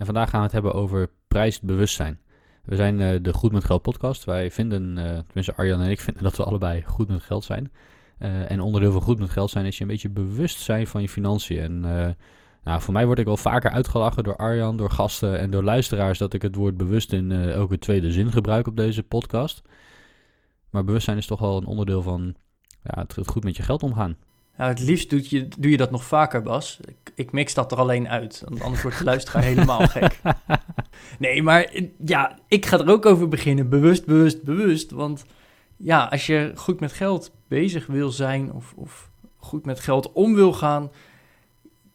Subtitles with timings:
[0.00, 2.20] En vandaag gaan we het hebben over prijsbewustzijn.
[2.64, 4.24] We zijn eh, de Goed met Geld podcast.
[4.24, 7.72] Wij vinden, eh, tenminste Arjan en ik vinden dat we allebei goed met geld zijn.
[8.18, 11.02] Eh, en onderdeel van goed met geld zijn is je een beetje bewust zijn van
[11.02, 11.60] je financiën.
[11.60, 11.80] En
[12.64, 16.18] nou, voor mij word ik wel vaker uitgelachen door Arjan, door gasten en door luisteraars
[16.18, 19.62] dat ik het woord bewust in elke tweede zin gebruik op deze podcast.
[20.70, 22.34] Maar bewustzijn is toch wel een onderdeel van
[22.82, 24.16] ja, het goed met je geld omgaan.
[24.58, 26.80] Ja, het liefst doe je, doe je dat nog vaker, Bas.
[26.84, 30.20] Ik, ik mix dat er alleen uit, want anders wordt de luisteraar helemaal gek.
[31.18, 33.68] Nee, maar eh, ja, ik ga er ook over beginnen.
[33.68, 34.90] Bewust, bewust, bewust.
[34.90, 35.24] Want
[35.76, 40.34] ja, als je goed met geld bezig wil zijn of, of goed met geld om
[40.34, 40.90] wil gaan,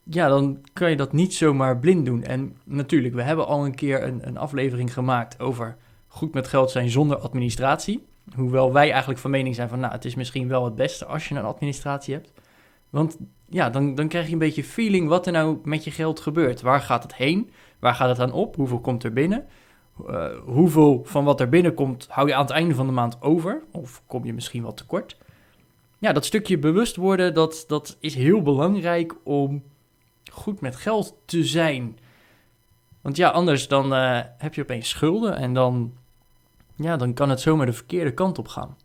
[0.04, 2.24] ja, dan kan je dat niet zomaar blind doen.
[2.24, 6.72] En natuurlijk, we hebben al een keer een, een aflevering gemaakt over goed met geld
[6.72, 8.06] zijn zonder administratie.
[8.36, 11.28] Hoewel wij eigenlijk van mening zijn van, nou, het is misschien wel het beste als
[11.28, 12.32] je een administratie hebt.
[12.96, 13.18] Want
[13.50, 16.62] ja, dan, dan krijg je een beetje feeling wat er nou met je geld gebeurt.
[16.62, 17.52] Waar gaat het heen?
[17.80, 18.56] Waar gaat het aan op?
[18.56, 19.46] Hoeveel komt er binnen?
[20.08, 23.64] Uh, hoeveel van wat er binnenkomt hou je aan het einde van de maand over?
[23.72, 25.18] Of kom je misschien wat tekort?
[26.00, 29.64] Ja, dat stukje bewust worden, dat, dat is heel belangrijk om
[30.32, 31.98] goed met geld te zijn.
[33.02, 35.94] Want ja, anders dan uh, heb je opeens schulden en dan,
[36.76, 38.78] ja, dan kan het zomaar de verkeerde kant op gaan.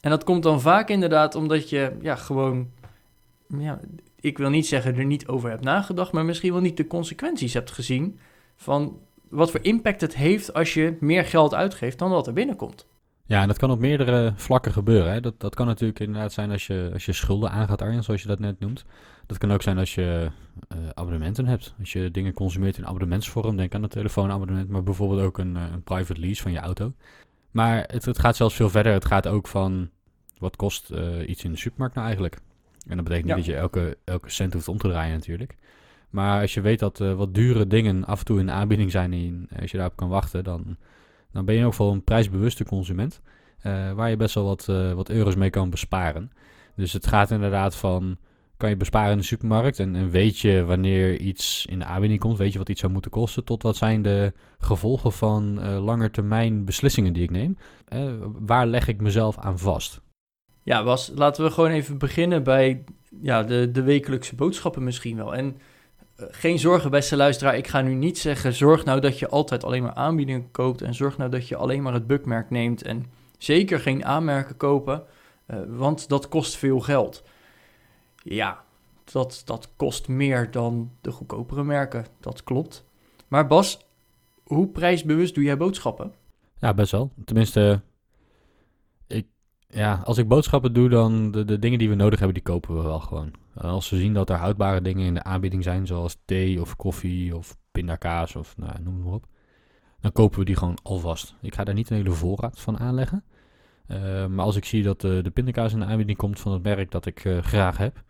[0.00, 2.70] En dat komt dan vaak inderdaad omdat je ja, gewoon,
[3.60, 3.80] ja,
[4.20, 7.54] ik wil niet zeggen er niet over hebt nagedacht, maar misschien wel niet de consequenties
[7.54, 8.18] hebt gezien
[8.56, 12.86] van wat voor impact het heeft als je meer geld uitgeeft dan wat er binnenkomt.
[13.26, 15.12] Ja, en dat kan op meerdere vlakken gebeuren.
[15.12, 15.20] Hè.
[15.20, 18.28] Dat, dat kan natuurlijk inderdaad zijn als je, als je schulden aangaat, Arjen, zoals je
[18.28, 18.84] dat net noemt.
[19.26, 20.30] Dat kan ook zijn als je
[20.68, 21.74] uh, abonnementen hebt.
[21.78, 25.82] Als je dingen consumeert in abonnementsvorm, denk aan een telefoonabonnement, maar bijvoorbeeld ook een, een
[25.82, 26.92] private lease van je auto.
[27.50, 28.92] Maar het, het, gaat zelfs veel verder.
[28.92, 29.90] Het gaat ook van,
[30.38, 32.38] wat kost uh, iets in de supermarkt nou eigenlijk?
[32.86, 35.56] En dat betekent niet dat je elke, elke cent hoeft om te draaien natuurlijk.
[36.10, 38.90] Maar als je weet dat uh, wat dure dingen af en toe in de aanbieding
[38.90, 40.76] zijn en als je daarop kan wachten, dan,
[41.32, 43.20] dan ben je ook wel een prijsbewuste consument.
[43.66, 46.30] Uh, waar je best wel wat, uh, wat euro's mee kan besparen.
[46.76, 48.16] Dus het gaat inderdaad van,
[48.56, 52.20] kan je besparen in de supermarkt en, en, weet je wanneer iets in de aanbieding
[52.20, 56.64] komt, weet je wat iets zou moeten kosten, tot wat zijn de gevolgen van langetermijn
[56.64, 57.56] beslissingen die ik neem.
[58.38, 60.03] waar leg ik mezelf aan vast?
[60.64, 62.84] Ja, Bas, laten we gewoon even beginnen bij
[63.20, 65.34] ja, de, de wekelijkse boodschappen misschien wel.
[65.34, 65.56] En
[66.20, 67.56] uh, geen zorgen, beste luisteraar.
[67.56, 70.82] Ik ga nu niet zeggen, zorg nou dat je altijd alleen maar aanbiedingen koopt.
[70.82, 72.82] En zorg nou dat je alleen maar het bukmerk neemt.
[72.82, 73.06] En
[73.38, 75.02] zeker geen aanmerken kopen,
[75.46, 77.22] uh, want dat kost veel geld.
[78.22, 78.64] Ja,
[79.12, 82.84] dat, dat kost meer dan de goedkopere merken, dat klopt.
[83.28, 83.86] Maar Bas,
[84.44, 86.12] hoe prijsbewust doe jij boodschappen?
[86.58, 87.10] Ja, best wel.
[87.24, 87.80] Tenminste,
[89.74, 92.76] ja, als ik boodschappen doe, dan de, de dingen die we nodig hebben, die kopen
[92.76, 93.30] we wel gewoon.
[93.54, 97.36] Als we zien dat er houdbare dingen in de aanbieding zijn, zoals thee of koffie
[97.36, 99.26] of pindakaas of nou, noem maar op,
[100.00, 101.34] dan kopen we die gewoon alvast.
[101.40, 103.24] Ik ga daar niet een hele voorraad van aanleggen.
[103.88, 106.62] Uh, maar als ik zie dat uh, de pindakaas in de aanbieding komt van het
[106.62, 108.02] merk dat ik graag heb,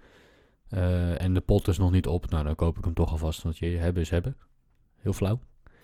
[1.19, 3.59] en de pot is nog niet op, nou dan koop ik hem toch alvast, want
[3.59, 4.37] je hebben is hebben.
[4.97, 5.41] Heel flauw.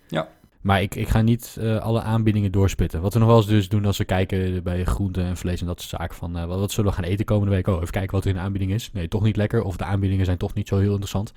[0.08, 0.28] Ja.
[0.60, 3.00] Maar ik, ik ga niet uh, alle aanbiedingen doorspitten.
[3.00, 5.66] Wat we nog wel eens dus doen als we kijken bij groenten en vlees en
[5.66, 6.16] dat soort zaken.
[6.16, 7.66] Van uh, wat, wat, zullen we gaan eten komende week?
[7.66, 8.92] Oh, even kijken wat er in de aanbieding is.
[8.92, 9.62] Nee, toch niet lekker.
[9.62, 11.32] Of de aanbiedingen zijn toch niet zo heel interessant.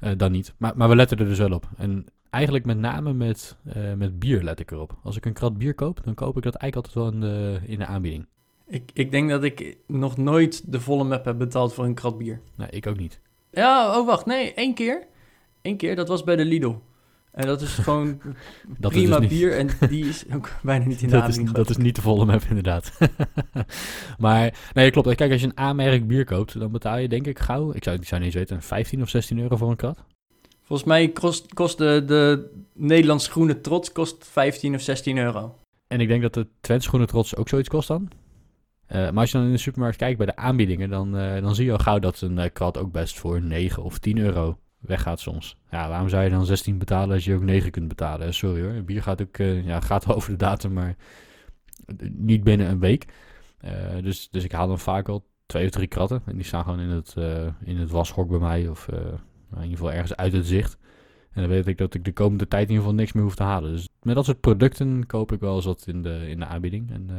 [0.00, 0.54] Uh, dan niet.
[0.56, 1.68] Maar, maar we letten er dus wel op.
[1.76, 3.56] En eigenlijk met name met,
[3.96, 4.96] met bier let ik erop.
[5.02, 7.60] Als ik een krat bier koop, dan koop ik dat eigenlijk altijd wel in de,
[7.66, 8.26] in de aanbieding.
[8.68, 12.18] Ik, ik denk dat ik nog nooit de volle map heb betaald voor een krat
[12.18, 12.40] bier.
[12.54, 13.20] Nee, ik ook niet.
[13.50, 14.26] Ja, oh wacht.
[14.26, 15.06] Nee, één keer.
[15.62, 16.74] Eén keer, dat was bij de Lidl.
[17.36, 18.20] En dat is gewoon
[18.78, 21.70] dat prima dus bier en die is ook bijna niet in de dat is, dat
[21.70, 22.98] is niet de volle map inderdaad.
[24.18, 25.14] maar nee, klopt.
[25.14, 27.96] Kijk, als je een aanmerk bier koopt, dan betaal je denk ik gauw, ik zou,
[27.96, 30.04] ik zou niet eens weten, 15 of 16 euro voor een krat.
[30.62, 35.58] Volgens mij kost, kost de, de Nederlandse groene trots kost 15 of 16 euro.
[35.86, 38.08] En ik denk dat de Twents groene trots ook zoiets kost dan.
[38.88, 41.54] Uh, maar als je dan in de supermarkt kijkt bij de aanbiedingen, dan, uh, dan
[41.54, 44.58] zie je al gauw dat een uh, krat ook best voor 9 of 10 euro
[44.88, 45.56] weggaat soms.
[45.70, 48.34] Ja, waarom zou je dan 16 betalen als je ook 9 kunt betalen?
[48.34, 50.96] Sorry hoor, bier gaat ook, uh, ja, gaat over de datum, maar
[52.10, 53.04] niet binnen een week.
[54.02, 56.22] Dus, dus ik haal dan vaak al twee of drie kratten.
[56.26, 59.70] En die staan gewoon in het, uh, in het washok bij mij, of in ieder
[59.70, 60.78] geval ergens uit het zicht.
[61.36, 63.34] En dan weet ik dat ik de komende tijd in ieder geval niks meer hoef
[63.34, 63.72] te halen.
[63.72, 66.90] Dus met dat soort producten koop ik wel eens wat in de, in de aanbieding.
[66.90, 67.10] En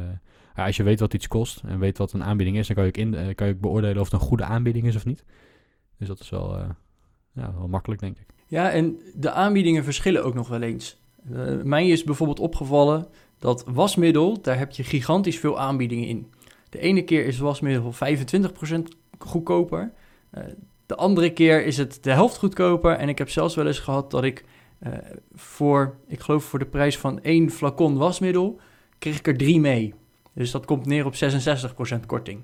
[0.54, 2.84] eh, als je weet wat iets kost en weet wat een aanbieding is, dan kan
[2.84, 5.24] je, in, eh, kan je ook beoordelen of het een goede aanbieding is of niet.
[5.98, 6.68] Dus dat is wel, eh,
[7.32, 8.26] ja, wel makkelijk, denk ik.
[8.46, 11.00] Ja, en de aanbiedingen verschillen ook nog wel eens.
[11.30, 13.06] Uh, mij is bijvoorbeeld opgevallen
[13.38, 16.32] dat wasmiddel, daar heb je gigantisch veel aanbiedingen in.
[16.68, 17.96] De ene keer is wasmiddel 25%
[19.18, 19.92] goedkoper.
[20.34, 20.44] Uh,
[20.86, 22.92] de andere keer is het de helft goedkoper.
[22.96, 24.44] En ik heb zelfs wel eens gehad dat ik
[24.82, 24.92] uh,
[25.34, 28.60] voor, ik geloof voor de prijs van één flacon wasmiddel,
[28.98, 29.94] kreeg ik er drie mee.
[30.32, 32.40] Dus dat komt neer op 66% korting.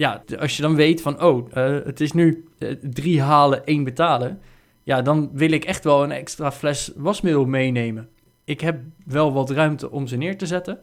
[0.00, 3.84] Ja, als je dan weet van, oh, uh, het is nu uh, drie halen, één
[3.84, 4.40] betalen.
[4.82, 8.08] Ja, dan wil ik echt wel een extra fles wasmiddel meenemen.
[8.44, 10.78] Ik heb wel wat ruimte om ze neer te zetten.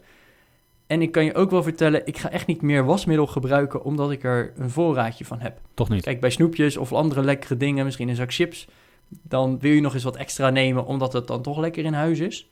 [0.86, 4.10] En ik kan je ook wel vertellen, ik ga echt niet meer wasmiddel gebruiken omdat
[4.10, 5.60] ik er een voorraadje van heb.
[5.74, 6.02] Toch niet?
[6.02, 8.68] Kijk, bij snoepjes of andere lekkere dingen, misschien een zak chips,
[9.08, 12.18] dan wil je nog eens wat extra nemen omdat het dan toch lekker in huis
[12.18, 12.50] is.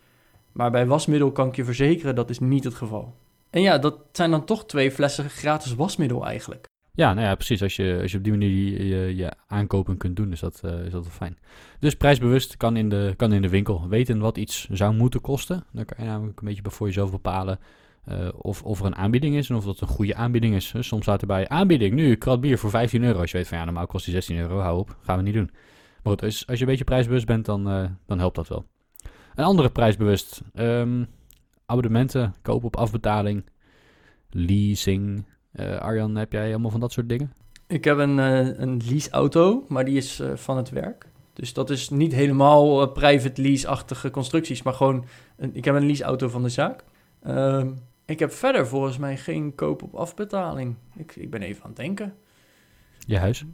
[0.53, 3.15] Maar bij wasmiddel kan ik je verzekeren, dat is niet het geval.
[3.51, 6.67] En ja, dat zijn dan toch twee flessen gratis wasmiddel eigenlijk.
[6.93, 7.63] Ja, nou ja, precies.
[7.63, 8.51] Als je, als je op die manier
[8.85, 11.39] je, je, aankopen kunt doen, is dat, uh, is dat wel fijn.
[11.81, 13.89] Dus prijsbewust kan in, de, kan in de winkel.
[13.89, 15.65] Weten wat iets zou moeten kosten.
[15.73, 17.59] Dan kan je namelijk een beetje voor jezelf bepalen
[18.09, 20.75] uh, of, of er een aanbieding is en of dat een goede aanbieding is.
[20.79, 23.21] Soms staat erbij aanbieding, nu krat bier voor 15 euro.
[23.21, 25.35] Als je weet van ja, normaal kost die 16 euro, hou op, gaan we niet
[25.35, 25.51] doen.
[26.03, 28.65] Maar goed, als, als je een beetje prijsbewust bent, dan, uh, dan helpt dat wel.
[29.35, 31.07] Een andere prijsbewust, um,
[31.67, 33.45] abonnementen, kopen op afbetaling,
[34.31, 35.25] leasing.
[35.53, 37.33] Uh, Arjan, heb jij allemaal van dat soort dingen?
[37.67, 41.07] Ik heb een, uh, een leaseauto, maar die is uh, van het werk.
[41.33, 45.05] Dus dat is niet helemaal private lease-achtige constructies, maar gewoon...
[45.37, 46.85] Een, ik heb een leaseauto van de zaak.
[47.27, 47.65] Uh,
[48.05, 50.75] ik heb verder volgens mij geen koop op afbetaling.
[50.97, 52.15] Ik, ik ben even aan het denken.
[53.07, 53.45] Je huis?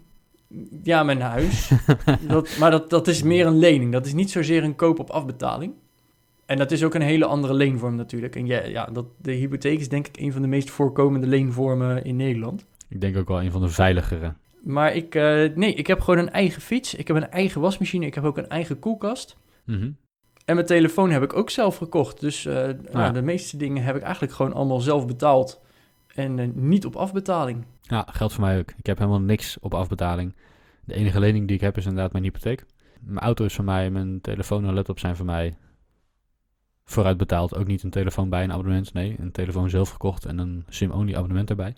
[0.82, 1.70] Ja, mijn huis.
[2.28, 3.92] dat, maar dat, dat is meer een lening.
[3.92, 5.74] Dat is niet zozeer een koop op afbetaling.
[6.52, 8.36] En dat is ook een hele andere leenvorm natuurlijk.
[8.36, 12.04] En ja, ja dat, de hypotheek is denk ik een van de meest voorkomende leenvormen
[12.04, 12.66] in Nederland.
[12.88, 14.34] Ik denk ook wel een van de veiligere.
[14.62, 15.22] Maar ik, uh,
[15.54, 16.94] nee, ik heb gewoon een eigen fiets.
[16.94, 18.06] Ik heb een eigen wasmachine.
[18.06, 19.36] Ik heb ook een eigen koelkast.
[19.64, 19.96] Mm -hmm.
[20.44, 22.20] En mijn telefoon heb ik ook zelf gekocht.
[22.20, 22.74] Dus uh, ja.
[22.92, 25.60] nou, de meeste dingen heb ik eigenlijk gewoon allemaal zelf betaald.
[26.14, 27.64] En uh, niet op afbetaling.
[27.82, 28.72] Ja, geldt voor mij ook.
[28.76, 30.34] Ik heb helemaal niks op afbetaling.
[30.84, 32.64] De enige lening die ik heb is inderdaad mijn hypotheek.
[33.00, 35.56] Mijn auto is van mij, mijn telefoon en laptop zijn van mij
[36.92, 37.56] vooruit betaald.
[37.56, 38.92] Ook niet een telefoon bij een abonnement.
[38.92, 41.74] Nee, een telefoon zelf gekocht en een SIM-only abonnement erbij.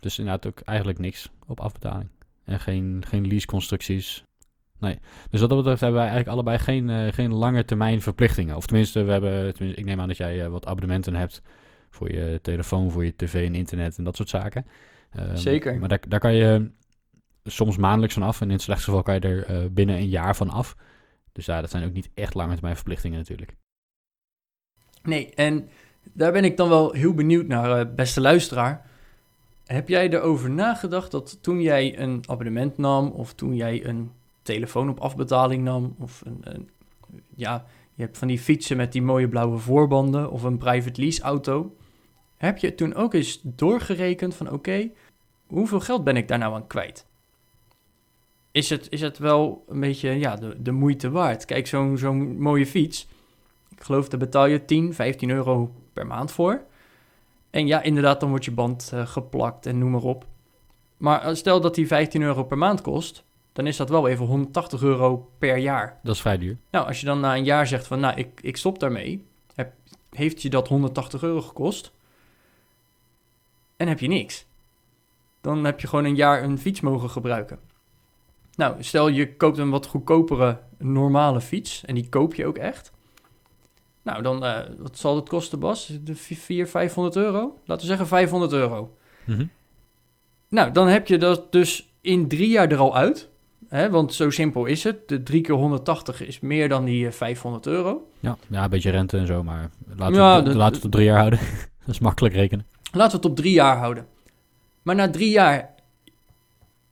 [0.00, 2.08] Dus inderdaad ook eigenlijk niks op afbetaling.
[2.44, 4.24] En geen, geen leaseconstructies.
[4.78, 4.98] Nee.
[5.30, 8.56] Dus wat dat betreft hebben wij eigenlijk allebei geen, uh, geen lange termijn verplichtingen.
[8.56, 11.42] Of tenminste, we hebben, tenminste, ik neem aan dat jij uh, wat abonnementen hebt
[11.90, 14.66] voor je telefoon, voor je tv en internet en dat soort zaken.
[15.18, 15.78] Um, Zeker.
[15.78, 16.70] Maar daar, daar kan je
[17.44, 18.40] soms maandelijks van af.
[18.40, 20.76] En in het slechtste geval kan je er uh, binnen een jaar van af.
[21.32, 23.56] Dus ja, dat zijn ook niet echt lange termijn verplichtingen natuurlijk.
[25.02, 25.68] Nee, en
[26.02, 28.88] daar ben ik dan wel heel benieuwd naar, uh, beste luisteraar.
[29.66, 34.10] Heb jij erover nagedacht dat toen jij een abonnement nam of toen jij een
[34.42, 36.70] telefoon op afbetaling nam of een, een,
[37.34, 37.64] ja,
[37.94, 41.76] je hebt van die fietsen met die mooie blauwe voorbanden of een private lease auto.
[42.36, 44.90] Heb je toen ook eens doorgerekend van oké,
[45.46, 47.06] hoeveel geld ben ik daar nou aan kwijt?
[48.52, 51.44] Is het, is het wel een beetje ja, de, de moeite waard?
[51.44, 53.08] Kijk, zo'n zo'n mooie fiets,
[53.80, 56.62] ik geloof daar betaal je 10, 15 euro per maand voor.
[57.50, 60.26] En ja, inderdaad, dan wordt je band uh, geplakt en noem maar op.
[60.96, 64.82] Maar stel dat die 15 euro per maand kost, dan is dat wel even 180
[64.82, 65.98] euro per jaar.
[66.02, 66.56] Dat is vrij duur.
[66.70, 69.72] Nou, als je dan na een jaar zegt van, nou, ik, ik stop daarmee, heb,
[70.10, 71.92] heeft je dat 180 euro gekost
[73.76, 74.46] en heb je niks.
[75.40, 77.58] Dan heb je gewoon een jaar een fiets mogen gebruiken.
[78.54, 82.92] Nou, stel je koopt een wat goedkopere normale fiets en die koop je ook echt.
[84.02, 85.86] Nou, dan, uh, wat zal het kosten, Bas?
[86.02, 87.58] De 400, 500 euro?
[87.64, 88.96] Laten we zeggen 500 euro.
[89.24, 89.50] Mm -hmm.
[90.48, 93.28] Nou, dan heb je dat dus in drie jaar er al uit.
[93.68, 95.08] Hè, want zo simpel is het.
[95.08, 98.08] De 3 keer 180 is meer dan die uh, 500 euro.
[98.20, 100.84] Ja, ja, een beetje rente en zo, maar laten we, het, de, laten we het
[100.84, 101.38] op drie jaar houden.
[101.84, 102.66] dat is makkelijk rekenen.
[102.92, 104.06] Laten we het op drie jaar houden.
[104.82, 105.74] Maar na drie jaar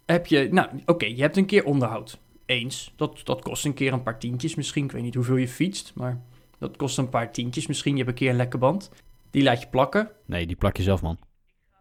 [0.07, 0.49] heb je...
[0.51, 2.19] Nou, oké, okay, je hebt een keer onderhoud.
[2.47, 2.93] Eens.
[2.97, 4.85] Dat, dat kost een keer een paar tientjes misschien.
[4.85, 6.21] Ik weet niet hoeveel je fietst, maar...
[6.59, 7.93] Dat kost een paar tientjes misschien.
[7.93, 8.91] Je hebt een keer een lekke band.
[9.31, 10.11] Die laat je plakken.
[10.25, 11.19] Nee, die plak je zelf, man.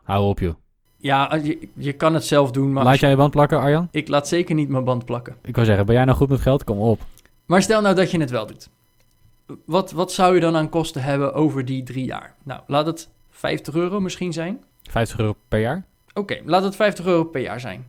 [0.04, 0.56] Hou op, joh.
[0.98, 2.84] Ja, je, je kan het zelf doen, maar...
[2.84, 3.88] Laat jij je band plakken, Arjan?
[3.92, 5.36] Ik laat zeker niet mijn band plakken.
[5.44, 6.64] Ik wou zeggen, ben jij nou goed met geld?
[6.64, 7.02] Kom op.
[7.46, 8.70] Maar stel nou dat je het wel doet.
[9.66, 12.36] Wat, wat zou je dan aan kosten hebben over die drie jaar?
[12.44, 14.64] Nou, laat het 50 euro misschien zijn.
[14.84, 15.86] 50 euro per jaar?
[16.10, 17.86] Oké, okay, laat het 50 euro per jaar zijn.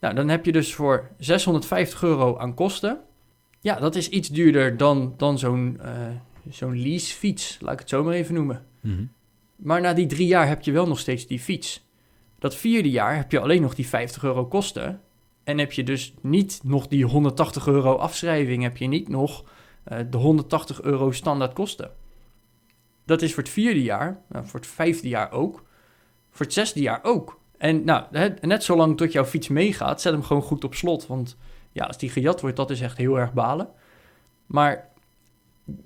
[0.00, 2.98] Nou, dan heb je dus voor 650 euro aan kosten
[3.60, 5.88] Ja, dat is iets duurder dan, dan zo'n uh,
[6.48, 8.66] zo'n leasefiets, laat ik het zo maar even noemen.
[8.80, 9.04] Mhm.
[9.56, 11.88] Maar na die drie jaar heb je wel nog steeds die fiets.
[12.38, 15.00] Dat vierde jaar heb je alleen nog die 50 euro kosten.
[15.44, 19.44] En heb je dus niet nog die 180 euro afschrijving, heb je niet nog
[19.92, 21.90] uh, de 180 euro standaard kosten.
[23.04, 25.64] Dat is voor het vierde jaar, nou, voor het vijfde jaar ook,
[26.30, 27.40] voor het zesde jaar ook.
[27.58, 28.04] En nou,
[28.40, 31.06] net zolang tot jouw fiets meegaat, zet hem gewoon goed op slot.
[31.06, 31.36] Want
[31.72, 33.68] ja, als die gejat wordt, dat is echt heel erg balen.
[34.46, 34.88] Maar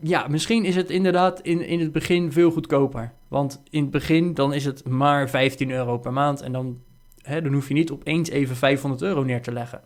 [0.01, 3.13] ja, misschien is het inderdaad in, in het begin veel goedkoper.
[3.29, 6.41] Want in het begin dan is het maar 15 euro per maand.
[6.41, 6.81] En dan,
[7.23, 9.83] hè, dan hoef je niet opeens even 500 euro neer te leggen.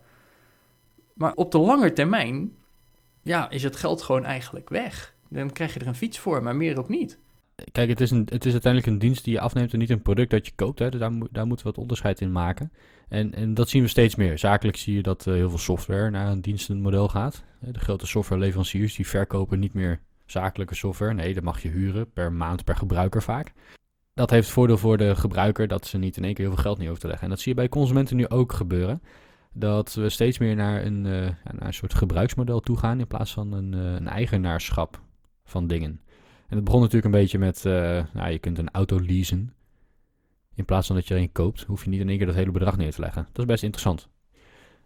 [1.13, 2.51] Maar op de lange termijn
[3.21, 5.13] ja, is het geld gewoon eigenlijk weg.
[5.29, 7.17] Dan krijg je er een fiets voor, maar meer ook niet.
[7.71, 10.01] Kijk, het is, een, het is uiteindelijk een dienst die je afneemt en niet een
[10.01, 10.79] product dat je koopt.
[10.79, 10.89] Hè.
[10.89, 12.71] Dus daar, daar moeten we wat onderscheid in maken.
[13.09, 14.37] En, en dat zien we steeds meer.
[14.37, 17.43] Zakelijk zie je dat uh, heel veel software naar een dienstenmodel gaat.
[17.59, 21.13] De grote softwareleveranciers die verkopen niet meer zakelijke software.
[21.13, 23.53] Nee, dat mag je huren per maand per gebruiker vaak.
[24.13, 26.77] Dat heeft voordeel voor de gebruiker dat ze niet in één keer heel veel geld
[26.77, 27.27] neer hoeven te leggen.
[27.27, 29.01] En dat zie je bij consumenten nu ook gebeuren.
[29.53, 33.33] Dat we steeds meer naar een, uh, naar een soort gebruiksmodel toe gaan in plaats
[33.33, 35.01] van een, een eigenaarschap
[35.43, 36.01] van dingen.
[36.49, 37.73] En het begon natuurlijk een beetje met, uh,
[38.13, 39.53] nou, je kunt een auto leasen.
[40.55, 42.35] In plaats van dat je er een koopt, hoef je niet in één keer dat
[42.35, 43.27] hele bedrag neer te leggen.
[43.31, 44.07] Dat is best interessant.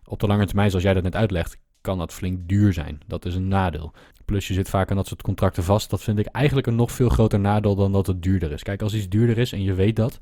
[0.06, 3.00] Op de lange termijn, zoals jij dat net uitlegt, kan dat flink duur zijn.
[3.08, 3.94] Dat is een nadeel.
[4.26, 5.90] Plus je zit vaak aan dat soort contracten vast.
[5.90, 8.64] Dat vind ik eigenlijk een nog veel groter nadeel dan dat het duurder is.
[8.64, 10.20] Kijk, als iets duurder is en je weet dat,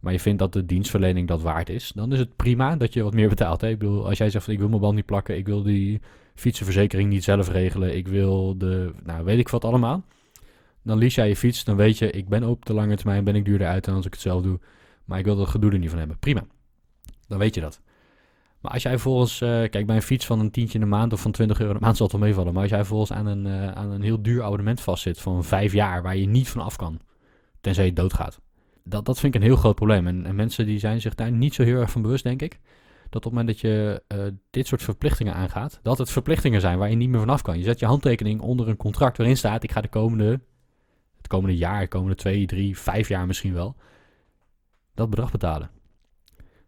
[0.00, 3.02] maar je vindt dat de dienstverlening dat waard is, dan is het prima dat je
[3.02, 3.60] wat meer betaalt.
[3.60, 3.68] Hè?
[3.68, 6.00] Ik bedoel, als jij zegt ik wil mijn band niet plakken, ik wil die
[6.34, 10.04] fietsenverzekering niet zelf regelen, ik wil de, nou weet ik wat allemaal.
[10.84, 13.34] Dan lease jij je fiets, dan weet je, ik ben op de lange termijn ben
[13.34, 14.60] ik duurder uit dan als ik het zelf doe.
[15.04, 16.18] Maar ik wil dat gedoe er niet van hebben.
[16.18, 16.44] Prima.
[17.28, 17.80] Dan weet je dat.
[18.64, 21.12] Maar als jij volgens, uh, kijk bij een fiets van een tientje in de maand
[21.12, 22.52] of van 20 euro in de maand zal het wel meevallen.
[22.52, 25.72] Maar als jij volgens aan een, uh, aan een heel duur abonnement vastzit van vijf
[25.72, 27.00] jaar waar je niet van af kan,
[27.60, 28.40] tenzij je doodgaat.
[28.84, 30.06] Dat, dat vind ik een heel groot probleem.
[30.06, 32.60] En, en, mensen die zijn zich daar niet zo heel erg van bewust, denk ik.
[33.10, 34.18] Dat op het moment dat je uh,
[34.50, 37.58] dit soort verplichtingen aangaat, dat het verplichtingen zijn waar je niet meer vanaf kan.
[37.58, 40.40] Je zet je handtekening onder een contract waarin staat, ik ga de komende,
[41.24, 43.76] het komende jaar, de komende twee, drie, vijf jaar misschien wel,
[44.94, 45.70] dat bedrag betalen.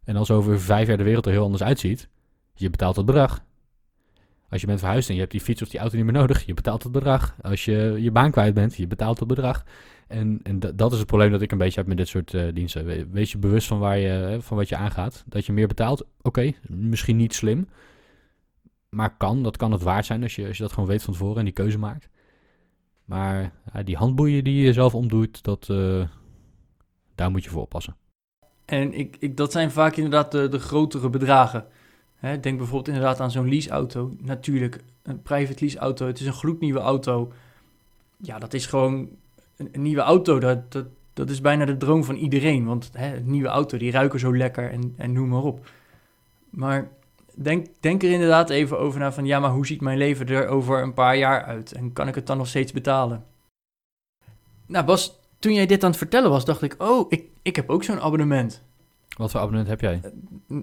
[0.05, 2.09] En als over vijf jaar de wereld er heel anders uitziet,
[2.55, 3.45] je betaalt dat bedrag.
[4.49, 6.47] Als je bent verhuisd en je hebt die fiets of die auto niet meer nodig,
[6.47, 7.37] je betaalt het bedrag.
[7.41, 9.65] Als je je baan kwijt bent, je betaalt het bedrag.
[10.07, 12.53] En, en dat is het probleem dat ik een beetje heb met dit soort uh,
[12.55, 13.13] diensten.
[13.13, 15.25] Wees je bewust van, waar je, van wat je aangaat.
[15.27, 17.69] Dat je meer betaalt, oké, misschien niet slim.
[18.89, 21.13] Maar kan, dat kan het waard zijn als je, als je dat gewoon weet van
[21.13, 22.09] tevoren en die keuze maakt.
[23.07, 23.53] Maar
[23.85, 26.09] die handboeien die je zelf omdoet, dat, uh,
[27.15, 27.97] daar moet je voor oppassen.
[28.65, 31.67] En ik, ik, dat zijn vaak inderdaad de, de grotere bedragen.
[32.17, 34.17] Hè, denk bijvoorbeeld inderdaad aan zo'n leaseauto.
[34.21, 37.33] Natuurlijk, een private leaseauto, het is een gloednieuwe auto.
[38.17, 39.09] Ja, dat is gewoon
[39.57, 40.39] een, een nieuwe auto.
[40.39, 42.65] Dat, dat, dat is bijna de droom van iedereen.
[42.65, 45.71] Want hè, een nieuwe auto, die ruiken zo lekker en, en noem maar op.
[46.51, 46.91] Maar
[47.37, 49.27] denk, denk er inderdaad even over na van...
[49.27, 51.73] ja, maar hoe ziet mijn leven er over een paar jaar uit?
[51.73, 53.25] En kan ik het dan nog steeds betalen?
[54.67, 56.75] Nou Bas, toen jij dit aan het vertellen was, dacht ik...
[56.79, 58.65] oh, ik, ik heb ook zo'n abonnement.
[59.17, 60.01] Wat voor abonnement heb jij?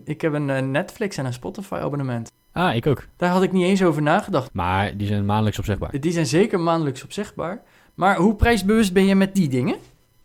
[0.03, 2.31] Ik heb een uh, Netflix en een Spotify abonnement.
[2.51, 3.07] Ah, ik ook.
[3.17, 4.53] Daar had ik niet eens over nagedacht.
[4.53, 5.99] Maar die zijn maandelijks opzegbaar.
[5.99, 7.61] Die zijn zeker maandelijks opzegbaar.
[7.93, 9.77] Maar hoe prijsbewust ben je met die dingen?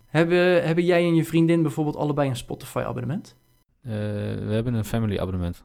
[0.07, 3.37] Hebben, hebben jij en je vriendin bijvoorbeeld allebei een Spotify abonnement?
[3.83, 5.65] Uh, we hebben een family abonnement.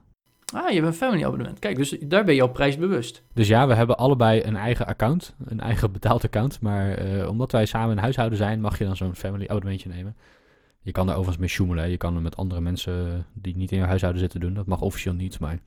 [0.53, 1.59] Ah, je hebt een family abonnement.
[1.59, 3.23] Kijk, dus daar ben je al prijsbewust.
[3.33, 6.61] Dus ja, we hebben allebei een eigen account, een eigen betaald account.
[6.61, 10.15] Maar uh, omdat wij samen een huishouden zijn, mag je dan zo'n family abonnementje nemen.
[10.81, 11.89] Je kan er overigens mee sjoemelen.
[11.89, 14.53] Je kan er met andere mensen die niet in je huishouden zitten doen.
[14.53, 15.59] Dat mag officieel niet, maar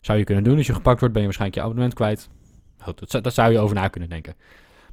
[0.00, 0.56] zou je kunnen doen.
[0.56, 2.28] Als je gepakt wordt, ben je waarschijnlijk je abonnement kwijt.
[2.94, 4.34] Dat, dat zou je over na kunnen denken.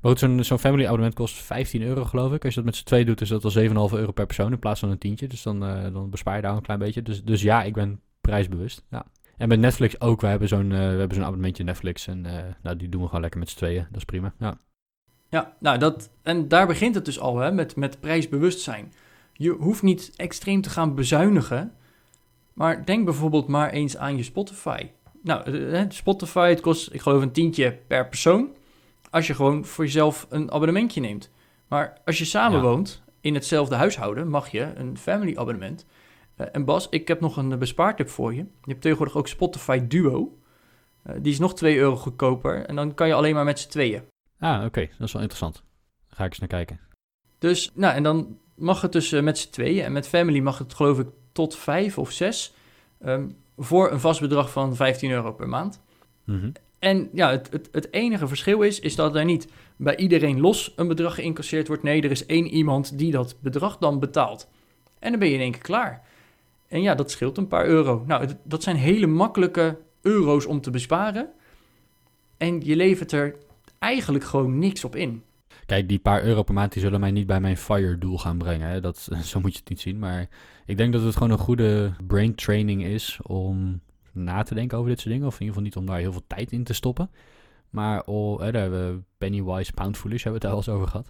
[0.01, 2.44] Maar goed, zo'n family abonnement kost 15 euro, geloof ik.
[2.46, 4.60] Als je dat met z'n twee doet, is dat al 7,5 euro per persoon in
[4.60, 5.27] plaats van een tientje.
[5.27, 7.01] Dus dan, uh, dan bespaar je daar een klein beetje.
[7.01, 8.84] Dus, dus ja, ik ben prijsbewust.
[8.89, 9.06] Ja.
[9.38, 10.22] En met Netflix ook.
[10.22, 12.08] We hebben zo'n uh, we hebben zo'n abonnementje Netflix.
[12.08, 13.86] En uh, nou, die doen we gewoon lekker met z'n tweeën.
[13.89, 14.34] Dat is prima.
[14.39, 14.58] Ja,
[15.30, 18.94] ja nou, dat, en daar begint het dus al, hè, met, met prijsbewustzijn.
[19.34, 21.74] Je hoeft niet extreem te gaan bezuinigen.
[22.53, 24.89] Maar denk bijvoorbeeld maar eens aan je Spotify.
[25.24, 28.56] Nou, Spotify, het kost, ik geloof, een tientje per persoon.
[29.10, 31.32] Als je gewoon voor jezelf een abonnementje neemt.
[31.68, 33.12] Maar als je samenwoont ja.
[33.22, 35.86] in hetzelfde huishouden, mag je een family abonnement.
[36.38, 38.40] Uh, en Bas, ik heb nog een bespaartip voor je.
[38.40, 40.38] Je hebt tegenwoordig ook Spotify Duo.
[41.08, 42.66] Uh, die is nog 2 euro goedkoper.
[42.66, 44.02] En dan kan je alleen maar met z'n tweeën.
[44.40, 44.66] Ah, oké.
[44.66, 44.92] Okay.
[44.98, 45.63] Dat is wel interessant.
[46.08, 46.80] Daar ga ik eens naar kijken.
[47.38, 49.84] Dus, nou, en dan mag het dus uh, met z'n tweeën.
[49.84, 52.54] En met family mag het geloof ik tot vijf of zes.
[53.06, 55.82] Um, voor een vast bedrag van 15 euro per maand.
[56.25, 56.52] Mm -hmm.
[56.80, 60.74] En ja, het, het, het enige verschil is, is dat er niet bij iedereen los
[60.75, 61.84] een bedrag geïncasseerd wordt.
[61.84, 64.50] Nee, er is één iemand die dat bedrag dan betaalt.
[65.00, 66.04] En dan ben je in één keer klaar.
[66.74, 68.03] En ja, dat scheelt een paar euro.
[68.08, 71.30] Nou, dat zijn hele makkelijke euro's om te besparen.
[72.38, 73.36] En je levert er
[73.80, 75.24] eigenlijk gewoon niks op in.
[75.65, 78.70] Kijk, die paar euro per maand die zullen mij niet bij mijn FIRE-doel gaan brengen.
[78.70, 78.82] Hè?
[78.82, 80.00] Dat, zo moet je het niet zien.
[80.00, 80.30] Maar
[80.65, 84.89] ik denk dat het gewoon een goede brain training is om na te denken over
[84.89, 85.27] dit soort dingen.
[85.27, 87.10] Of in ieder geval niet om daar heel veel tijd in te stoppen.
[87.70, 90.88] Maar oh, daar hebben we Pennywise, Pound Foolish hebben we het daar al eens over
[90.88, 91.10] gehad.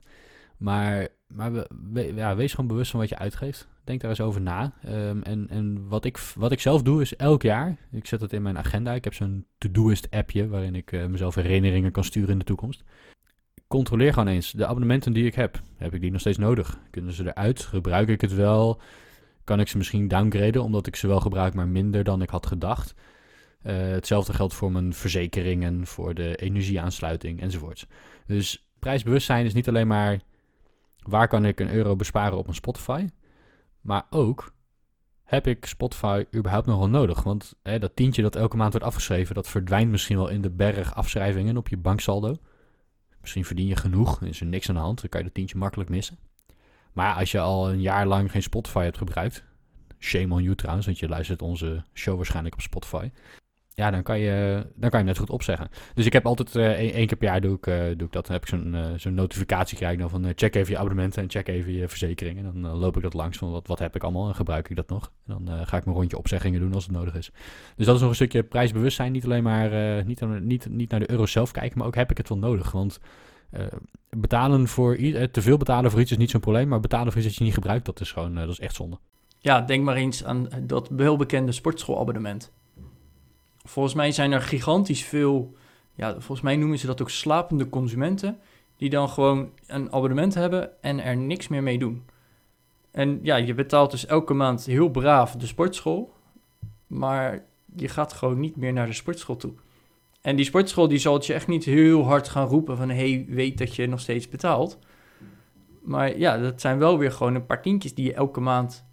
[0.57, 1.51] Maar, maar
[1.91, 3.67] we, ja, wees gewoon bewust van wat je uitgeeft.
[3.83, 4.74] Denk daar eens over na.
[4.83, 8.33] Ehm, en en wat, ik, wat ik zelf doe is elk jaar, ik zet het
[8.33, 8.93] in mijn agenda.
[8.93, 12.83] Ik heb zo'n to-doist appje waarin ik uh, mezelf herinneringen kan sturen in de toekomst.
[13.67, 15.62] Controleer gewoon eens de abonnementen die ik heb.
[15.77, 16.79] Heb ik die nog steeds nodig?
[16.89, 17.62] Kunnen ze eruit?
[17.62, 18.81] Gebruik ik het wel?
[19.43, 22.45] Kan ik ze misschien downgraden omdat ik ze wel gebruik, maar minder dan ik had
[22.45, 22.93] gedacht?
[23.63, 27.88] Uh, hetzelfde geldt voor mijn verzekeringen, voor de energieaansluiting enzovoorts.
[28.25, 30.19] Dus prijsbewustzijn is niet alleen maar
[31.07, 33.07] waar kan ik een euro besparen op een Spotify,
[33.81, 34.53] maar ook
[35.24, 37.24] heb ik Spotify überhaupt nog wel nodig?
[37.24, 40.50] Want hè, dat tientje dat elke maand wordt afgeschreven, dat verdwijnt misschien wel in de
[40.50, 42.38] berg afschrijvingen op je banksaldo.
[43.22, 45.57] Misschien verdien je genoeg, is er niks aan de hand, dan kan je dat tientje
[45.57, 46.17] makkelijk missen.
[46.93, 49.43] Maar als je al een jaar lang geen Spotify hebt gebruikt,
[50.00, 53.10] shame on you trouwens, want je luistert onze show waarschijnlijk op Spotify
[53.75, 55.70] ja, dan kan, je, dan kan je net goed opzeggen.
[55.94, 58.25] Dus ik heb altijd uh, één keer per jaar doe ik, uh, doe ik dat.
[58.25, 61.30] Dan heb ik zo'n uh, zo'n notificatie krijg dan van check even je abonnementen en
[61.30, 62.46] check even je verzekeringen.
[62.46, 64.75] En dan loop ik dat langs van wat, wat heb ik allemaal en gebruik ik
[64.75, 65.12] dat nog.
[65.27, 67.32] En dan ga ik mijn rondje opzeggingen doen als het nodig is.
[67.75, 69.12] Dus dat is nog een stukje prijsbewustzijn.
[69.12, 72.18] Niet alleen maar niet, niet, niet naar de euro zelf kijken, maar ook heb ik
[72.18, 72.72] het wel nodig.
[72.72, 73.00] Want
[74.10, 74.96] betalen voor
[75.32, 77.44] te veel betalen voor iets is niet zo'n probleem, maar betalen voor iets dat je
[77.44, 78.98] niet gebruikt, dat is gewoon dat is echt zonde.
[79.39, 82.51] Ja, denk maar eens aan dat heel bekende sportschoolabonnement.
[83.63, 85.55] Volgens mij zijn er gigantisch veel,
[85.96, 88.39] ja, volgens mij noemen ze dat ook slapende consumenten,
[88.77, 92.05] die dan gewoon een abonnement hebben en er niks meer mee doen.
[92.92, 96.14] En ja, je betaalt dus elke maand heel braaf de sportschool,
[96.88, 99.53] maar je gaat gewoon niet meer naar de sportschool toe.
[100.22, 102.90] En die sportschool die zal het je echt niet heel hard gaan roepen van...
[102.90, 104.79] hey, weet dat je nog steeds betaalt.
[105.81, 108.85] Maar ja, dat zijn wel weer gewoon een paar tientjes die je elke maand...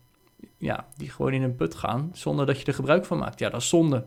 [0.56, 3.38] ja, die gewoon in een put gaan zonder dat je er gebruik van maakt.
[3.38, 4.06] Ja, dat is zonde.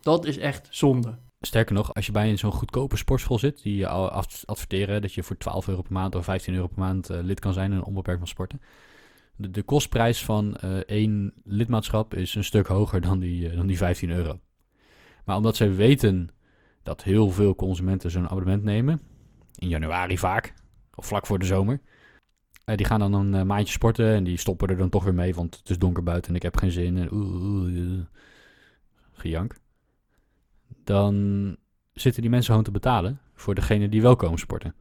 [0.00, 1.18] Dat is echt zonde.
[1.40, 5.36] Sterker nog, als je bij zo'n goedkope sportschool zit, die je adverteren dat je voor
[5.36, 8.18] 12 euro per maand of 15 euro per maand uh, lid kan zijn en onbeperkt
[8.18, 8.60] van sporten.
[9.36, 13.76] De, kostprijs van uh, één lidmaatschap is een stuk hoger dan die, uh, dan die
[13.76, 14.40] 15 euro.
[15.24, 16.28] Maar omdat zij weten
[16.82, 19.00] dat heel veel consumenten zo'n abonnement nemen,
[19.58, 20.54] in januari vaak,
[20.94, 21.80] of vlak voor de zomer,
[22.64, 25.56] die gaan dan een maandje sporten en die stoppen er dan toch weer mee, want
[25.56, 26.96] het is donker buiten en ik heb geen zin.
[26.96, 28.02] En oeh,
[29.12, 29.54] gejank
[30.84, 31.56] dan
[31.92, 34.74] zitten die mensen gewoon te betalen voor degene die wel komen sporten.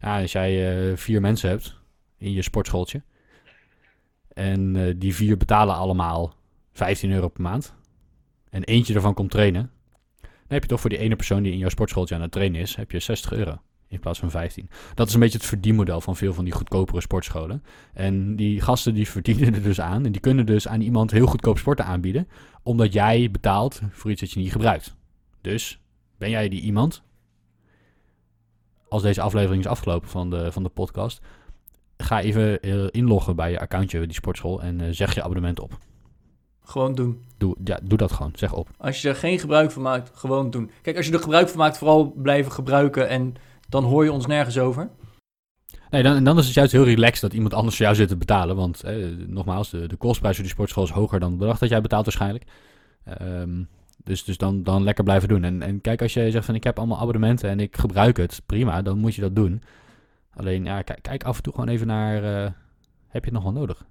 [0.00, 1.76] Ja, als jij uh, vier mensen hebt
[2.16, 3.02] in je sportschooltje
[4.28, 6.34] en uh, die vier betalen allemaal
[6.72, 7.74] 15 euro per maand
[8.50, 9.70] en eentje ervan komt trainen,
[10.20, 12.60] dan heb je toch voor die ene persoon die in jouw sportschooltje aan het trainen
[12.60, 14.68] is, heb je 60 euro in plaats van 15.
[14.94, 17.62] Dat is een beetje het verdienmodel van veel van die goedkopere sportscholen.
[17.92, 21.26] En die gasten die verdienen er dus aan en die kunnen dus aan iemand heel
[21.26, 22.28] goedkoop sporten aanbieden,
[22.62, 24.96] omdat jij betaalt voor iets dat je niet gebruikt.
[25.40, 25.80] Dus
[26.18, 27.02] ben jij die iemand?
[28.88, 31.20] Als deze aflevering is afgelopen van de, van de podcast,
[31.96, 35.78] ga even uh, inloggen bij je accountje, die sportschool, en uh, zeg je abonnement op.
[36.64, 37.24] Gewoon doen.
[37.38, 38.68] Doe, ja, doe dat gewoon, zeg op.
[38.78, 40.70] Als je er geen gebruik van maakt, gewoon doen.
[40.82, 43.34] Kijk, als je er gebruik van maakt, vooral blijven gebruiken en
[43.68, 44.90] dan hoor je ons nergens over.
[45.90, 48.16] Nee, dan, dan is het juist heel relaxed dat iemand anders voor jou zit te
[48.16, 48.56] betalen.
[48.56, 51.68] Want eh, nogmaals, de, de kostprijs voor die sportschool is hoger dan het bedrag dat
[51.68, 52.44] jij betaalt waarschijnlijk.
[53.20, 53.68] Um,
[54.04, 55.44] dus, dus dan, dan lekker blijven doen.
[55.44, 58.42] En, en kijk, als je zegt van ik heb allemaal abonnementen en ik gebruik het,
[58.46, 59.62] prima, dan moet je dat doen.
[60.34, 62.50] Alleen, ja, kijk, kijk af en toe gewoon even naar, uh,
[63.08, 63.86] heb je het nog wel nodig?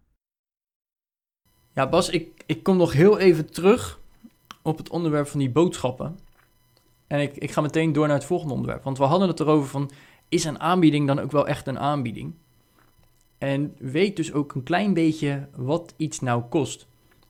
[1.74, 4.00] Ja, Bas, ik, ik kom nog heel even terug
[4.62, 6.20] op het onderwerp van die boodschappen.
[7.08, 8.84] En ik, ik ga meteen door naar het volgende onderwerp.
[8.84, 9.92] Want we hadden het erover van,
[10.30, 12.34] is een aanbieding dan ook wel echt een aanbieding?
[13.38, 16.88] En weet dus ook een klein beetje wat iets nou kost.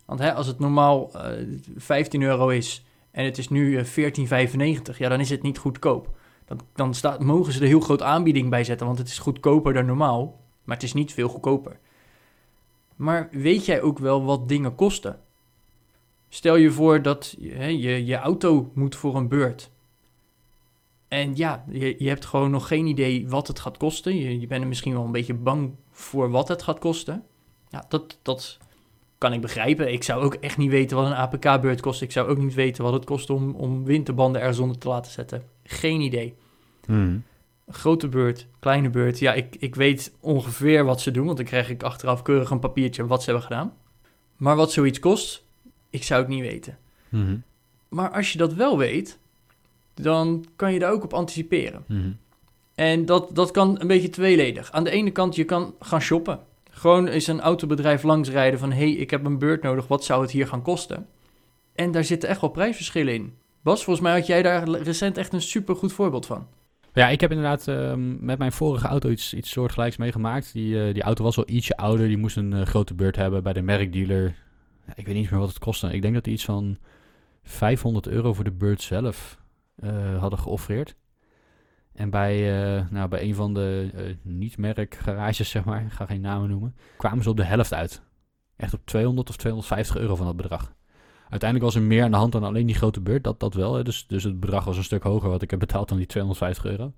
[0.10, 3.84] Want hè, als het normaal uh, eh, 15 euro is en het is nu 14,95,
[3.91, 6.17] eh, ja, dan is het niet goedkoop.
[6.45, 9.74] Dan, dan staat, mogen ze er heel groot aanbieding bij zetten, want het is goedkoper
[9.74, 10.39] dan normaal.
[10.63, 11.80] Maar het is niet veel goedkoper.
[12.95, 15.19] Maar weet jij ook wel wat dingen kosten?
[16.30, 19.72] Stel je voor dat hè, je, je auto moet voor een beurt.
[21.08, 24.15] En ja, je, je hebt gewoon nog geen idee wat het gaat kosten.
[24.15, 27.24] Je, je bent er misschien wel een beetje bang voor wat het gaat kosten.
[27.69, 28.58] Ja, dat, dat
[29.20, 29.94] kan ik begrijpen.
[29.94, 32.02] Ik zou ook echt niet weten wat een APK-beurt kost.
[32.02, 35.12] Ik zou ook niet weten wat het kost om, om winterbanden ergens onder te laten
[35.12, 35.44] zetten.
[35.64, 36.36] Geen idee.
[36.86, 37.18] Mhm.
[37.68, 39.20] Grote beurt, kleine beurt.
[39.20, 42.60] Ja, ik, ik weet ongeveer wat ze doen, want dan krijg ik achteraf keurig een
[42.60, 43.74] papiertje wat ze hebben gedaan.
[44.38, 45.44] Maar wat zoiets kost,
[45.90, 46.78] ik zou het niet weten.
[47.10, 47.38] Mhm.
[47.90, 49.20] Maar als je dat wel weet,
[49.94, 51.84] dan kan je daar ook op anticiperen.
[51.88, 52.12] Mhm.
[52.76, 54.72] En dat, dat kan een beetje tweeledig.
[54.72, 56.40] Aan de ene kant, je kan gaan shoppen.
[56.80, 58.72] Gewoon eens een autobedrijf langsrijden van...
[58.72, 61.08] hey, ik heb een beurt nodig, wat zou het hier gaan kosten?
[61.76, 63.34] En daar zitten echt wel prijsverschillen in.
[63.62, 66.48] Bas, volgens mij had jij daar recent echt een supergoed voorbeeld van.
[66.94, 70.54] Ja, ik heb inderdaad ehm, met mijn vorige auto iets, iets soortgelijks meegemaakt.
[70.54, 72.08] Die, eh, die auto was al ietsje ouder.
[72.08, 74.36] Die moest een eh, grote beurt hebben bij de merkdealer.
[74.88, 75.94] Ja, ik weet niet meer wat het kostte.
[75.94, 76.78] Ik denk dat die iets van
[77.44, 79.38] 500 euro voor de beurt zelf
[79.76, 80.96] eh, hadden geoffreerd.
[82.00, 82.36] En bij,
[82.78, 86.50] eh, nou, bij een van de eh, niet-merk garages, zeg maar, ik ga geen namen
[86.50, 88.02] noemen, kwamen ze op de helft uit.
[88.56, 90.74] Echt op 200 of 250 euro van dat bedrag.
[91.30, 93.84] Uiteindelijk was er meer aan de hand dan alleen die grote beurt, dat, dat wel.
[93.84, 96.66] Dus, dus het bedrag was een stuk hoger wat ik heb betaald dan die 250
[96.66, 96.94] euro.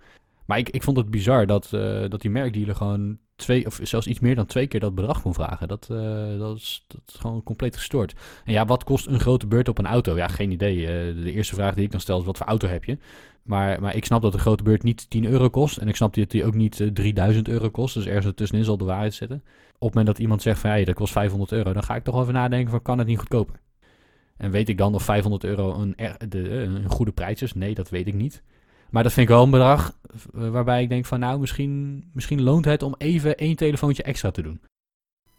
[0.45, 4.07] Maar ik, ik vond het bizar dat, eh, dat die merkdealer gewoon twee, of zelfs
[4.07, 5.67] iets meer dan twee keer dat bedrag kon vragen.
[5.67, 8.13] Dat, eh, dat, is, dat is gewoon compleet gestoord.
[8.45, 10.15] En ja, wat kost een grote beurt op een auto?
[10.15, 10.85] Ja, geen idee.
[11.13, 12.97] De eerste vraag die ik dan stel is, wat voor auto heb je?
[13.43, 15.77] Maar, maar ik snap dat een grote beurt niet 10 euro kost.
[15.77, 17.93] En ik snap dat die ook niet eh, 3000 euro kost.
[17.93, 19.43] Dus ergens ertussenin zal de waarheid zitten.
[19.67, 22.03] Op het moment dat iemand zegt van, ja, dat kost 500 euro, dan ga ik
[22.03, 23.55] toch even nadenken van, kan het niet goedkoper?
[24.37, 25.95] En weet ik dan of 500 euro een,
[26.29, 27.53] de, een goede prijs is?
[27.53, 28.43] Nee, dat weet ik niet.
[28.89, 29.97] Maar dat vind ik wel een bedrag
[30.35, 34.31] eh, waarbij ik denk van nou, misschien, misschien loont het om even één telefoontje extra
[34.31, 34.61] te doen.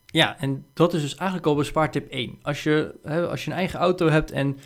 [0.07, 2.39] Ja, en dat is dus eigenlijk al bespaartip 1.
[2.43, 2.95] Als je,
[3.31, 4.57] als je een eigen auto hebt en,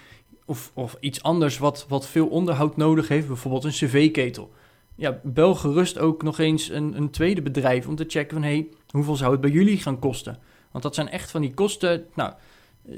[0.47, 4.53] of, of iets anders wat, wat veel onderhoud nodig heeft, bijvoorbeeld een cv-ketel.
[4.95, 8.43] Ja, bel gerust ook nog eens een, een tweede bedrijf om te checken van...
[8.43, 10.39] hé, hey, hoeveel zou het bij jullie gaan kosten?
[10.71, 12.07] Want dat zijn echt van die kosten...
[12.15, 12.33] Nou,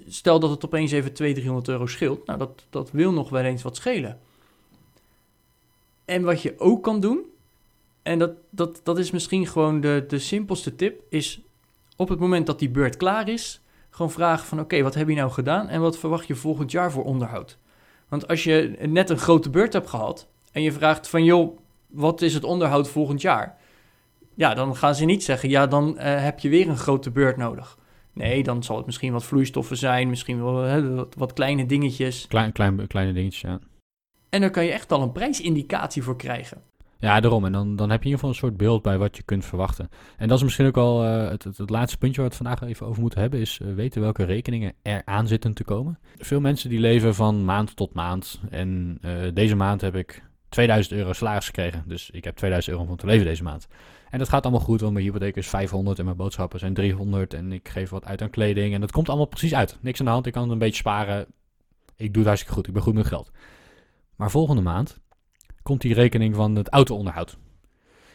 [0.09, 2.27] stel dat het opeens even 200, 300 euro scheelt.
[2.27, 4.19] Nou, dat, dat wil nog wel eens wat schelen.
[6.05, 7.21] En wat je ook kan doen...
[8.03, 11.03] en dat, dat, dat is misschien gewoon de, de simpelste tip...
[11.09, 11.41] is
[11.97, 13.61] op het moment dat die beurt klaar is,
[13.99, 16.93] gewoon vragen van oké, wat heb je nou gedaan en wat verwacht je volgend jaar
[16.93, 17.59] voor onderhoud?
[18.09, 22.23] Want als je net een grote beurt hebt gehad en je vraagt van joh, wat
[22.23, 23.57] is het onderhoud volgend jaar?
[24.35, 27.37] Ja, dan gaan ze niet zeggen ja, dan eh, heb je weer een grote beurt
[27.37, 27.79] nodig.
[28.13, 32.27] Nee, dan zal het misschien wat vloeistoffen zijn, misschien wel hè, wat, wat kleine dingetjes.
[32.27, 33.59] Klein, klein, kleine dingetjes, ja.
[34.29, 36.63] En daar kan je echt al een prijsindicatie voor krijgen.
[37.01, 37.45] Ja, daarom.
[37.45, 39.45] En dan, dan heb je in ieder geval een soort beeld bij wat je kunt
[39.45, 39.89] verwachten.
[40.17, 42.69] En dat is misschien ook al eh, het, het, laatste puntje waar we het vandaag
[42.69, 45.99] even over moeten hebben, is eh, weten welke rekeningen er aan zitten te komen.
[46.17, 48.41] Veel mensen die leven van maand tot maand.
[48.51, 51.85] En eh, deze maand heb ik 2000 euro salaris gekregen.
[51.87, 53.67] Dus ik heb 2000 euro om van te leven deze maand.
[54.11, 57.35] En dat gaat allemaal goed, want mijn hypotheek is 500 en mijn boodschappen zijn 300.
[57.35, 58.75] En ik geef wat uit aan kleding.
[58.75, 59.79] En dat komt allemaal precies uit.
[59.81, 60.27] Niks aan de hand.
[60.27, 61.27] Ik kan een beetje sparen.
[61.97, 62.67] Ik doe het hartstikke goed.
[62.67, 63.31] Ik ben goed met geld.
[64.17, 64.99] Maar volgende maand
[65.69, 67.39] komt die rekening van het auto-onderhoud.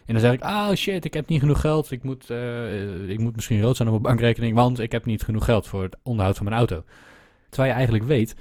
[0.05, 1.91] En dan zeg ik, ah shit, ik heb niet genoeg geld.
[1.91, 5.23] Ik moet, eh, ik moet misschien rood zijn op mijn bankrekening, want ik heb niet
[5.23, 6.83] genoeg geld voor het onderhoud van mijn auto.
[7.49, 8.35] Terwijl je eigenlijk weet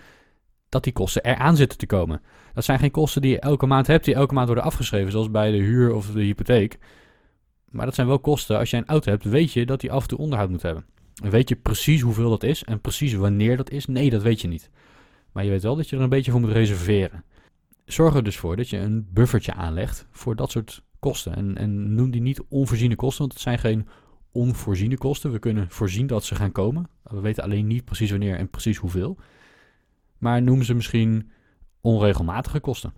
[0.68, 2.22] dat die kosten eraan zitten te komen.
[2.54, 5.30] Dat zijn geen kosten die je elke maand hebt, die elke maand worden afgeschreven, zoals
[5.30, 6.78] bij de huur of de hypotheek.
[7.68, 8.58] Maar dat zijn wel kosten.
[8.58, 10.84] Als jij een auto hebt, weet je dat die af en toe onderhoud moet hebben.
[11.22, 13.86] En weet je precies hoeveel dat is en precies wanneer dat is?
[13.86, 14.70] Nee, dat weet je niet.
[15.32, 17.24] Maar je weet wel dat je er een beetje voor moet reserveren
[17.84, 21.34] zorg er dus voor dat je een buffertje aanlegt voor dat soort kosten.
[21.34, 23.88] En, en noem die niet onvoorziene kosten, want het zijn geen
[24.32, 25.32] onvoorziene kosten.
[25.32, 26.88] We kunnen voorzien dat ze gaan komen.
[27.02, 29.18] We weten alleen niet precies wanneer en precies hoeveel.
[30.18, 31.30] Maar noem ze misschien
[31.80, 32.92] onregelmatige kosten.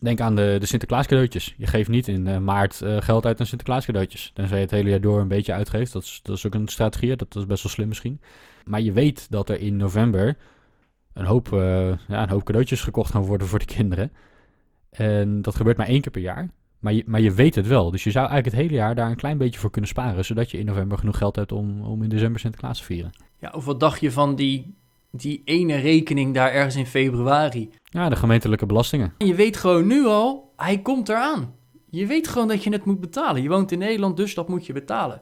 [0.00, 1.54] Denk aan de, de Sinterklaas cadeautjes.
[1.56, 4.30] Je geeft niet in uh, maart uh, geld uit aan Sinterklaas cadeautjes.
[4.34, 5.92] Tenzij je het hele jaar door een beetje uitgeeft.
[5.92, 7.16] Dat is, dat is ook een strategie.
[7.16, 8.20] Dat is best wel slim misschien.
[8.64, 10.36] Maar je weet dat er in november
[11.12, 11.60] een hoop, uh,
[12.08, 14.12] ja, een hoop cadeautjes gekocht gaan worden voor de kinderen.
[14.90, 16.50] En dat gebeurt maar één keer per jaar.
[16.78, 17.90] Maar je, maar je weet het wel.
[17.90, 20.24] Dus je zou eigenlijk het hele jaar daar een klein beetje voor kunnen sparen.
[20.24, 23.10] Zodat je in november genoeg geld hebt om, om in december Sinterklaas te vieren.
[23.38, 24.74] Ja, of wat dacht je van die,
[25.10, 27.70] die ene rekening daar ergens in februari?
[27.82, 29.14] Ja, de gemeentelijke belastingen.
[29.18, 31.54] Je weet gewoon nu al, hij komt eraan.
[31.90, 33.42] Je weet gewoon dat je het moet betalen.
[33.42, 35.20] Je woont in Nederland, dus dat moet je betalen.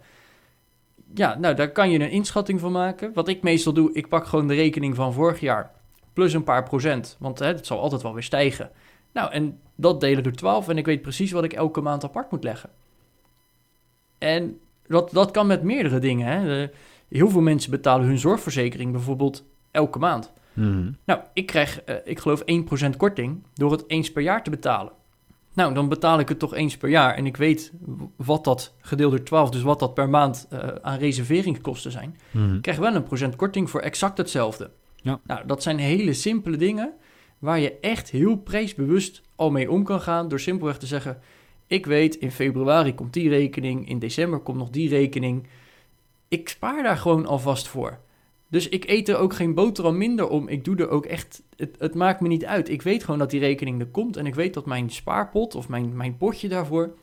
[1.14, 3.12] Ja, nou, daar kan je een inschatting van maken.
[3.14, 5.75] Wat ik meestal doe, ik pak gewoon de rekening van vorig jaar
[6.16, 7.16] plus een paar procent.
[7.18, 8.70] Want hè, het zal altijd wel weer stijgen.
[9.12, 12.30] Nou, en dat delen door 12 en ik weet precies wat ik elke maand apart
[12.30, 12.70] moet leggen.
[14.18, 16.26] En dat, dat kan met meerdere dingen.
[16.26, 16.68] Hè.
[17.08, 20.32] Heel veel mensen betalen hun zorgverzekering bijvoorbeeld elke maand.
[20.52, 20.96] Mm.
[21.04, 22.42] Nou, ik krijg, uh, ik geloof
[22.94, 24.92] 1% korting door het eens per jaar te betalen.
[25.52, 27.72] Nou, dan betaal ik het toch eens per jaar en ik weet
[28.16, 32.60] wat dat gedeeld door 12, dus wat dat per maand uh, aan reserveringskosten zijn, Mhm.
[32.60, 34.70] krijg je wel een procent korting voor exact hetzelfde.
[35.06, 36.94] Nou, dat zijn hele simpele dingen
[37.38, 41.20] waar je echt heel prijsbewust al mee om kan gaan door simpelweg te zeggen,
[41.66, 45.46] ik weet in februari komt die rekening, in december komt nog die rekening.
[46.28, 47.98] Ik spaar daar gewoon alvast voor.
[48.48, 50.48] Dus ik eet er ook geen boterham minder om.
[50.48, 51.42] Ik doe er ook echt.
[51.56, 52.68] Het, het maakt me niet uit.
[52.68, 54.16] Ik weet gewoon dat die rekening er komt.
[54.16, 56.94] En ik weet dat mijn spaarpot of mijn, mijn potje daarvoor.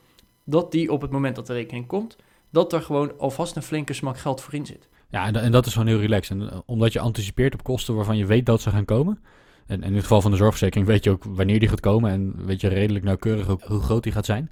[0.43, 2.17] dat die op het moment dat de rekening komt.
[2.49, 4.89] dat er gewoon alvast een flinke smak geld voor in zit.
[5.13, 6.37] Ja, en, da- en dat is gewoon heel relaxed.
[6.39, 9.23] En, eh, omdat je anticipeert op kosten waarvan je weet dat ze gaan komen.
[9.65, 12.11] En, en in het geval van de zorgverzekering weet je ook wanneer die gaat komen.
[12.11, 14.51] En weet je redelijk nauwkeurig ook hoe groot die gaat zijn.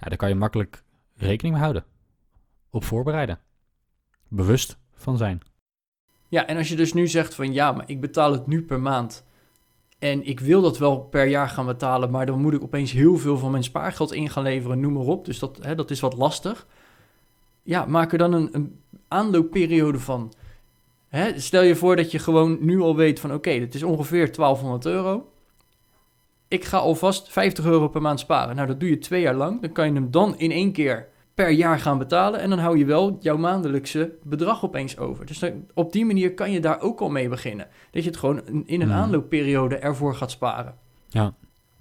[0.00, 0.82] Ja, daar kan je makkelijk
[1.16, 1.84] rekening mee houden.
[2.70, 3.38] Op voorbereiden.
[4.28, 5.40] Bewust van zijn.
[6.28, 8.80] Ja, en als je dus nu zegt van ja, maar ik betaal het nu per
[8.80, 9.24] maand.
[9.98, 13.16] En ik wil dat wel per jaar gaan betalen, maar dan moet ik opeens heel
[13.16, 15.24] veel van mijn spaargeld in gaan leveren, noem maar op.
[15.24, 16.66] Dus dat, hè, dat is wat lastig.
[17.62, 20.32] Ja, maak er dan een, een aanloopperiode van.
[21.08, 24.32] Hè, stel je voor dat je gewoon nu al weet van oké, dit is ongeveer
[24.32, 25.30] 1200 euro.
[26.48, 28.56] Ik ga alvast 50 euro per maand sparen.
[28.56, 29.60] Nou, dat doe je twee jaar lang.
[29.60, 32.40] Dan kan je hem dan in één keer per jaar gaan betalen.
[32.40, 35.26] En dan hou je wel jouw maandelijkse bedrag opeens over.
[35.26, 37.68] Dus dan- op die manier kan je daar ook al mee beginnen.
[37.90, 38.96] Dat je het gewoon in- in een Hmm.
[38.96, 40.74] aanloopperiode ervoor gaat sparen.
[41.08, 41.34] Ja.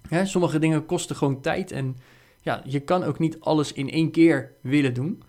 [0.10, 1.72] Hè, sommige dingen kosten gewoon tijd.
[1.72, 1.98] En
[2.42, 5.24] ja, je kan ook niet alles in één keer willen doen.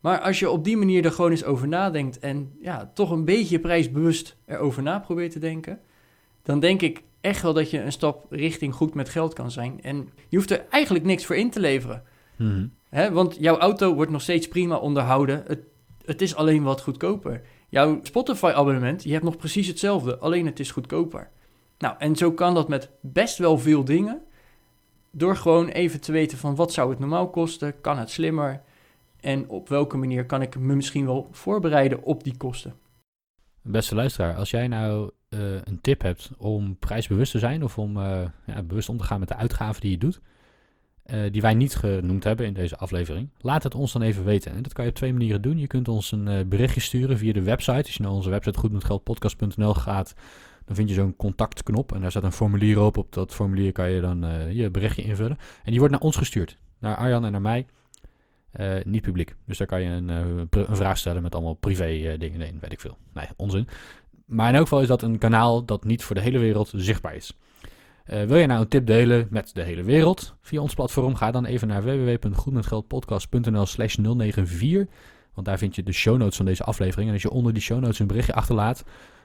[0.00, 3.24] Maar als je op die manier er gewoon eens over nadenkt en ja, toch een
[3.24, 5.80] beetje prijsbewust erover na probeert te denken,
[6.42, 9.82] dan denk ik echt wel dat je een stap richting goed met geld kan zijn.
[9.82, 12.02] En je hoeft er eigenlijk niks voor in te leveren.
[12.36, 12.66] Mhm.
[12.88, 15.44] Hè, want jouw auto wordt nog steeds prima onderhouden.
[15.46, 15.60] Het,
[16.04, 17.42] het is alleen wat goedkoper.
[17.68, 21.30] Jouw Spotify-abonnement, je hebt nog precies hetzelfde, alleen het is goedkoper.
[21.78, 24.20] Nou, en zo kan dat met best wel veel dingen.
[25.10, 28.62] Door gewoon even te weten van wat zou het normaal kosten, kan het slimmer
[29.20, 32.74] en op welke manier kan ik me misschien wel voorbereiden op die kosten.
[33.62, 37.96] Beste luisteraar, als jij nou eh, een tip hebt om prijsbewust te zijn of om
[37.96, 40.20] eh, ja, bewust om te gaan met de uitgaven die je doet,
[41.02, 44.52] eh, die wij niet genoemd hebben in deze aflevering, laat het ons dan even weten.
[44.52, 45.58] En dat kan je op twee manieren doen.
[45.58, 47.82] Je kunt ons een berichtje sturen via de website.
[47.82, 50.14] Als je naar onze website goedmetgeldpodcast.nl gaat,
[50.64, 52.96] dan vind je zo'n contactknop en daar staat een formulier op.
[52.96, 55.38] Op dat formulier kan je dan je berichtje invullen.
[55.64, 57.66] En die wordt naar ons gestuurd, naar Arjan en naar mij.
[58.58, 59.34] Eh, niet publiek.
[59.46, 62.58] Dus daar kan je een, eh, een vraag stellen met allemaal privé eh, dingen in,
[62.60, 62.96] weet ik veel.
[63.14, 63.68] Nee, onzin.
[64.26, 67.14] Maar in elk geval is dat een kanaal dat niet voor de hele wereld zichtbaar
[67.14, 67.36] is.
[68.04, 71.14] Wil je nou een tip delen met de hele wereld via ons platform?
[71.14, 74.86] Ga dan even naar www.goedmetgeldpodcast.nl slash 094.
[75.34, 77.08] Want daar vind je de show notes van deze aflevering.
[77.08, 78.84] En als je onder die show notes een berichtje achterlaat...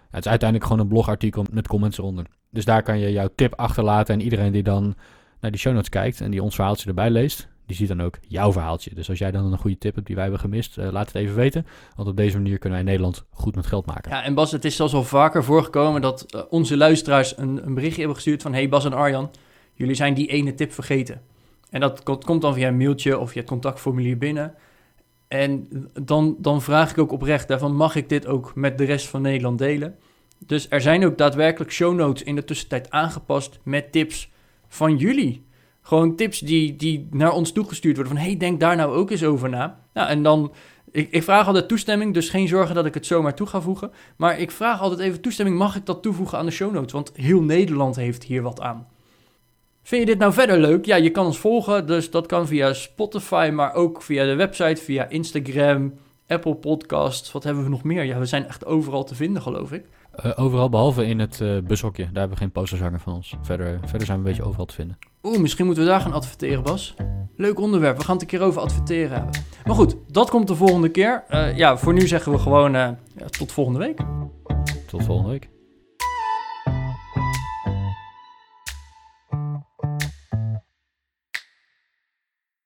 [0.09, 2.25] Het is uiteindelijk gewoon een blogartikel met comments eronder.
[2.49, 4.13] Dus daar kan je jouw tip achterlaten.
[4.13, 4.95] En iedereen die dan
[5.39, 7.51] naar die show notes kijkt en die ons verhaaltje erbij leest...
[7.65, 8.93] die ziet dan ook jouw verhaaltje.
[8.93, 10.77] Dus als jij dan een goede tip hebt die wij hebben gemist...
[10.77, 11.65] eh, laat het even weten.
[11.95, 14.11] Want op deze manier kunnen wij in Nederland goed met geld maken.
[14.11, 17.73] Ja, en Bas, het is zelfs al vaker voorgekomen dat eh, onze luisteraars een, een
[17.73, 18.53] berichtje hebben gestuurd van...
[18.53, 19.31] Hey Bas en Arjan,
[19.73, 21.21] jullie zijn die ene tip vergeten.
[21.69, 24.53] En dat ko- komt dan via een mailtje of via het contactformulier binnen.
[25.27, 25.67] En
[26.01, 29.21] dan, dan vraag ik ook oprecht daarvan, mag ik dit ook met de rest van
[29.21, 29.95] Nederland delen?
[30.45, 34.31] Dus er zijn ook daadwerkelijk show notes in de tussentijd aangepast met tips
[34.67, 35.45] van jullie.
[35.83, 38.23] Gewoon tips die, die naar ons toegestuurd worden van...
[38.23, 39.79] hey, denk daar nou ook eens over na.
[39.93, 40.53] Nou, en dan...
[40.91, 43.91] Ik, ik vraag altijd toestemming, dus geen zorgen dat ik het zomaar toe ga voegen.
[44.17, 46.91] Maar ik vraag altijd even toestemming, mag ik dat toevoegen aan de show notes?
[46.91, 48.87] Want heel Nederland heeft hier wat aan.
[49.83, 50.85] Vind je dit nou verder leuk?
[50.85, 54.81] Ja, je kan ons volgen, dus dat kan via Spotify, maar ook via de website,
[54.81, 55.93] via Instagram,
[56.27, 57.31] Apple Podcasts.
[57.31, 58.03] Wat hebben we nog meer?
[58.03, 59.85] Ja, we zijn echt overal te vinden, geloof ik.
[60.11, 62.03] Eh, overal behalve in het eh, bushokje.
[62.03, 63.35] Daar hebben we geen posters hangen van ons.
[63.41, 64.97] Verder, verder zijn we een beetje overal te vinden.
[65.23, 66.93] Oeh, misschien moeten we daar gaan adverteren, Bas.
[67.35, 69.43] Leuk onderwerp, we gaan het een keer over adverteren hebben.
[69.65, 71.23] Maar goed, dat komt de volgende keer.
[71.27, 72.89] Eh, ja, voor nu zeggen we gewoon eh,
[73.37, 73.99] tot volgende week.
[74.87, 75.49] Tot volgende week.